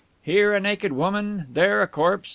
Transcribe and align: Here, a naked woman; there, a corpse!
Here, 0.23 0.51
a 0.51 0.59
naked 0.59 0.93
woman; 0.93 1.45
there, 1.47 1.83
a 1.83 1.87
corpse! 1.87 2.29